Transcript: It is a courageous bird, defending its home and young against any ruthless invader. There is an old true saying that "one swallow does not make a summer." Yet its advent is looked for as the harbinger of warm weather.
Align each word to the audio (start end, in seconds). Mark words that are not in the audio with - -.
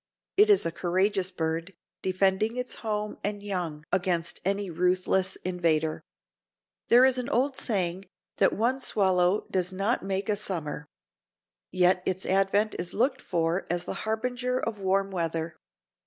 It 0.35 0.49
is 0.49 0.65
a 0.65 0.71
courageous 0.71 1.29
bird, 1.29 1.75
defending 2.01 2.57
its 2.57 2.77
home 2.77 3.19
and 3.23 3.43
young 3.43 3.85
against 3.91 4.39
any 4.43 4.67
ruthless 4.71 5.35
invader. 5.45 6.01
There 6.87 7.05
is 7.05 7.19
an 7.19 7.29
old 7.29 7.53
true 7.53 7.65
saying 7.65 8.05
that 8.37 8.51
"one 8.51 8.79
swallow 8.79 9.45
does 9.51 9.71
not 9.71 10.01
make 10.03 10.27
a 10.27 10.35
summer." 10.35 10.87
Yet 11.71 12.01
its 12.03 12.25
advent 12.25 12.73
is 12.79 12.95
looked 12.95 13.21
for 13.21 13.67
as 13.69 13.85
the 13.85 13.93
harbinger 14.01 14.59
of 14.59 14.79
warm 14.79 15.11
weather. 15.11 15.55